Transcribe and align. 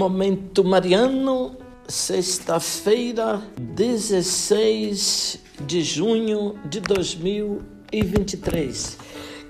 Momento 0.00 0.64
Mariano, 0.64 1.56
sexta-feira, 1.86 3.42
16 3.58 5.38
de 5.66 5.82
junho 5.82 6.58
de 6.64 6.80
2023. 6.80 8.96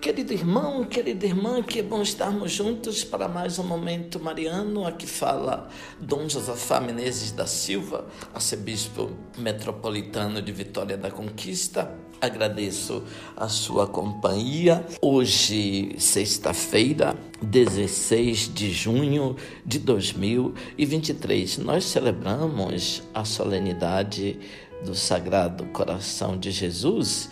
Querido 0.00 0.32
irmão, 0.32 0.82
querida 0.84 1.26
irmã, 1.26 1.62
que 1.62 1.82
bom 1.82 2.00
estarmos 2.00 2.52
juntos 2.52 3.04
para 3.04 3.28
mais 3.28 3.58
um 3.58 3.62
momento 3.62 4.18
mariano. 4.18 4.86
Aqui 4.86 5.06
fala 5.06 5.68
Dom 6.00 6.26
Josafá 6.26 6.80
Menezes 6.80 7.32
da 7.32 7.46
Silva, 7.46 8.06
arcebispo 8.32 9.10
metropolitano 9.36 10.40
de 10.40 10.52
Vitória 10.52 10.96
da 10.96 11.10
Conquista. 11.10 11.94
Agradeço 12.18 13.02
a 13.36 13.46
sua 13.46 13.86
companhia. 13.86 14.86
Hoje, 15.02 15.94
sexta-feira, 15.98 17.14
16 17.42 18.54
de 18.54 18.70
junho 18.72 19.36
de 19.66 19.78
2023, 19.80 21.58
nós 21.58 21.84
celebramos 21.84 23.02
a 23.12 23.22
solenidade 23.26 24.40
do 24.82 24.94
Sagrado 24.94 25.66
Coração 25.66 26.38
de 26.38 26.50
Jesus 26.50 27.28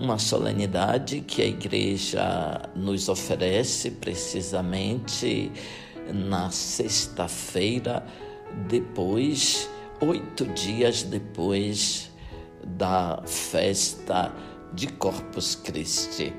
uma 0.00 0.18
solenidade 0.18 1.20
que 1.20 1.42
a 1.42 1.44
igreja 1.44 2.62
nos 2.74 3.10
oferece 3.10 3.90
precisamente 3.90 5.52
na 6.12 6.50
sexta-feira, 6.50 8.06
depois, 8.66 9.68
oito 10.00 10.46
dias 10.46 11.02
depois 11.02 12.10
da 12.64 13.22
festa 13.26 14.32
de 14.72 14.86
Corpus 14.86 15.54
Christi. 15.54 16.32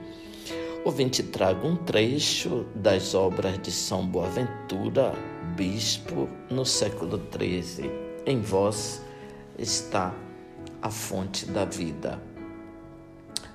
Ouvinte, 0.84 1.22
trago 1.22 1.68
um 1.68 1.76
trecho 1.76 2.66
das 2.74 3.14
obras 3.14 3.62
de 3.62 3.72
São 3.72 4.08
Boaventura, 4.08 5.14
bispo, 5.56 6.28
no 6.50 6.66
século 6.66 7.22
XIII. 7.32 7.92
Em 8.26 8.42
vós 8.42 9.04
está 9.56 10.16
a 10.82 10.90
fonte 10.90 11.46
da 11.46 11.64
vida. 11.66 12.31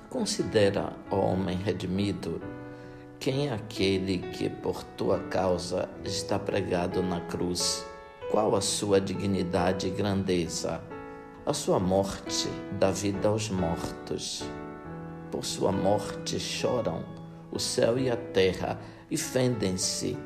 Considera, 0.09 0.93
ó 1.11 1.17
homem 1.17 1.57
redimido, 1.57 2.41
quem 3.19 3.49
é 3.49 3.53
aquele 3.53 4.19
que 4.19 4.49
por 4.49 4.83
tua 4.83 5.19
causa 5.19 5.89
está 6.05 6.39
pregado 6.39 7.03
na 7.03 7.19
cruz? 7.21 7.85
Qual 8.31 8.55
a 8.55 8.61
sua 8.61 9.01
dignidade 9.01 9.87
e 9.87 9.89
grandeza? 9.89 10.81
A 11.45 11.53
sua 11.53 11.77
morte 11.77 12.47
dá 12.79 12.89
vida 12.89 13.27
aos 13.27 13.49
mortos. 13.49 14.45
Por 15.29 15.43
sua 15.43 15.73
morte 15.73 16.39
choram 16.39 17.03
o 17.51 17.59
céu 17.59 17.99
e 17.99 18.09
a 18.09 18.15
terra 18.15 18.79
e 19.11 19.17
fendem-se 19.17 20.17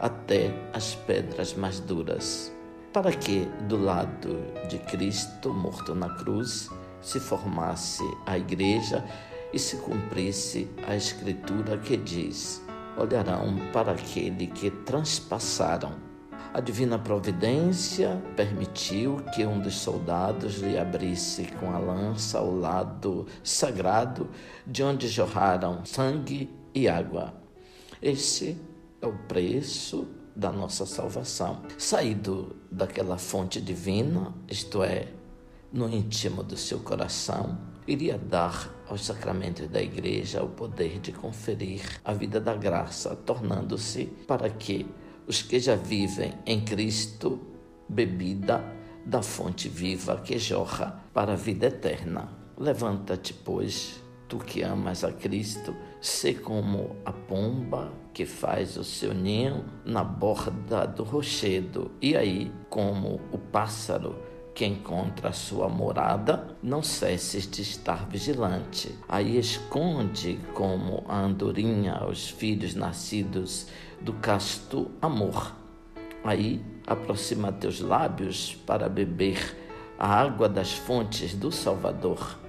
até 0.00 0.52
as 0.72 0.94
pedras 0.94 1.54
mais 1.54 1.78
duras. 1.78 2.52
Para 2.92 3.12
que, 3.12 3.44
do 3.68 3.76
lado 3.76 4.36
de 4.68 4.78
Cristo 4.78 5.52
morto 5.52 5.94
na 5.94 6.08
cruz, 6.16 6.70
se 7.08 7.18
formasse 7.18 8.04
a 8.26 8.36
igreja 8.36 9.02
e 9.52 9.58
se 9.58 9.76
cumprisse 9.76 10.68
a 10.86 10.94
escritura 10.94 11.78
que 11.78 11.96
diz: 11.96 12.62
olharão 12.98 13.56
para 13.72 13.92
aquele 13.92 14.46
que 14.46 14.70
transpassaram. 14.70 16.06
A 16.52 16.60
divina 16.60 16.98
providência 16.98 18.22
permitiu 18.36 19.22
que 19.34 19.44
um 19.44 19.60
dos 19.60 19.76
soldados 19.76 20.56
lhe 20.56 20.78
abrisse 20.78 21.46
com 21.60 21.70
a 21.74 21.78
lança 21.78 22.40
o 22.40 22.58
lado 22.58 23.26
sagrado 23.42 24.28
de 24.66 24.82
onde 24.82 25.08
jorraram 25.08 25.84
sangue 25.84 26.50
e 26.74 26.88
água. 26.88 27.34
Esse 28.02 28.56
é 29.00 29.06
o 29.06 29.12
preço 29.12 30.08
da 30.34 30.52
nossa 30.52 30.86
salvação. 30.86 31.62
Saído 31.76 32.56
daquela 32.70 33.18
fonte 33.18 33.60
divina, 33.60 34.34
isto 34.48 34.82
é, 34.82 35.08
no 35.72 35.88
íntimo 35.88 36.42
do 36.42 36.56
seu 36.56 36.80
coração, 36.80 37.58
iria 37.86 38.18
dar 38.18 38.74
aos 38.88 39.04
sacramentos 39.04 39.68
da 39.68 39.82
Igreja 39.82 40.42
o 40.42 40.48
poder 40.48 40.98
de 40.98 41.12
conferir 41.12 42.00
a 42.04 42.12
vida 42.12 42.40
da 42.40 42.54
graça, 42.54 43.14
tornando-se 43.14 44.06
para 44.26 44.48
que 44.48 44.86
os 45.26 45.42
que 45.42 45.60
já 45.60 45.74
vivem 45.74 46.32
em 46.46 46.64
Cristo 46.64 47.40
bebida 47.88 48.64
da 49.04 49.22
fonte 49.22 49.68
viva 49.68 50.20
que 50.20 50.38
jorra 50.38 51.02
para 51.12 51.32
a 51.32 51.36
vida 51.36 51.66
eterna. 51.66 52.30
Levanta-te, 52.56 53.32
pois, 53.32 54.02
tu 54.28 54.38
que 54.38 54.62
amas 54.62 55.04
a 55.04 55.12
Cristo, 55.12 55.74
sê 56.00 56.34
como 56.34 56.96
a 57.04 57.12
pomba 57.12 57.92
que 58.12 58.26
faz 58.26 58.76
o 58.76 58.84
seu 58.84 59.14
ninho 59.14 59.64
na 59.84 60.02
borda 60.02 60.86
do 60.86 61.04
rochedo, 61.04 61.90
e 62.02 62.16
aí, 62.16 62.52
como 62.68 63.20
o 63.32 63.38
pássaro 63.38 64.16
que 64.58 64.66
encontra 64.66 65.28
a 65.28 65.32
sua 65.32 65.68
morada, 65.68 66.48
não 66.60 66.82
cesses 66.82 67.48
de 67.48 67.62
estar 67.62 68.08
vigilante. 68.08 68.92
Aí 69.08 69.38
esconde 69.38 70.36
como 70.52 71.04
a 71.06 71.16
andorinha 71.20 72.04
os 72.04 72.28
filhos 72.28 72.74
nascidos 72.74 73.68
do 74.00 74.14
casto 74.14 74.90
amor. 75.00 75.54
Aí 76.24 76.60
aproxima 76.84 77.52
teus 77.52 77.80
lábios 77.80 78.56
para 78.66 78.88
beber 78.88 79.56
a 79.96 80.12
água 80.12 80.48
das 80.48 80.72
fontes 80.72 81.34
do 81.34 81.52
Salvador. 81.52 82.47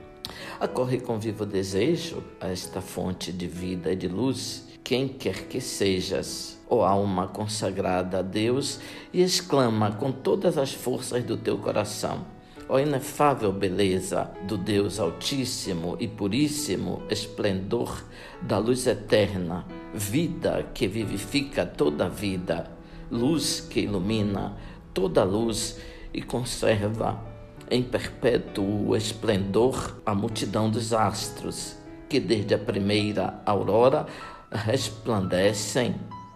Acorre 0.60 1.00
com 1.00 1.20
vivo 1.20 1.46
desejo 1.46 2.24
a 2.40 2.48
esta 2.48 2.82
fonte 2.82 3.32
de 3.32 3.48
vida 3.48 3.92
e 3.92 3.96
de 3.96 4.08
luz, 4.08 4.68
quem 4.84 5.08
quer 5.08 5.48
que 5.48 5.62
sejas. 5.62 6.60
Ó 6.70 6.84
alma 6.84 7.28
consagrada 7.28 8.20
a 8.20 8.22
Deus, 8.22 8.80
e 9.12 9.22
exclama 9.22 9.92
com 9.94 10.12
todas 10.12 10.58
as 10.58 10.74
forças 10.74 11.24
do 11.24 11.36
teu 11.36 11.58
coração: 11.58 12.26
Ó 12.68 12.78
inefável 12.78 13.52
beleza 13.52 14.30
do 14.48 14.58
Deus 14.58 15.00
Altíssimo 15.00 15.98
e 16.00 16.08
Puríssimo, 16.08 17.02
esplendor 17.10 18.04
da 18.42 18.58
luz 18.60 18.86
eterna, 18.86 19.66
vida 19.94 20.68
que 20.74 20.88
vivifica 20.88 21.66
toda 21.66 22.06
a 22.06 22.10
vida, 22.10 22.70
luz 23.10 23.60
que 23.60 23.82
ilumina 23.82 24.56
toda 24.94 25.22
a 25.22 25.26
luz 25.26 25.80
e 26.14 26.22
conserva 26.22 27.29
em 27.70 27.84
perpétuo 27.84 28.96
esplendor 28.96 30.02
a 30.06 30.16
multidão 30.16 30.70
dos 30.70 30.92
astros, 30.94 31.76
que 32.08 32.20
desde 32.20 32.54
a 32.56 32.58
primeira 32.58 33.42
aurora 33.46 34.08
resplandecem 34.52 35.96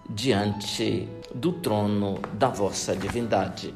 diante 0.10 1.08
do 1.34 1.54
trono 1.54 2.20
da 2.34 2.50
vossa 2.50 2.96
divindade. 2.96 3.74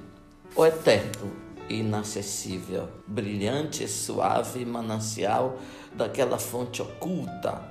O 0.55 0.65
eterno 0.65 1.47
inacessível, 1.69 2.87
brilhante 3.07 3.83
e 3.83 3.87
suave 3.87 4.65
manancial 4.65 5.57
daquela 5.93 6.37
fonte 6.37 6.81
oculta 6.81 7.61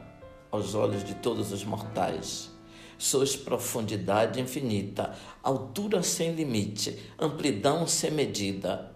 aos 0.51 0.75
olhos 0.75 1.05
de 1.05 1.15
todos 1.15 1.53
os 1.53 1.65
mortais. 1.65 2.51
Sois 2.99 3.37
profundidade 3.37 4.41
infinita, 4.41 5.15
altura 5.43 6.03
sem 6.03 6.35
limite, 6.35 6.99
amplidão 7.19 7.87
sem 7.87 8.11
medida, 8.11 8.96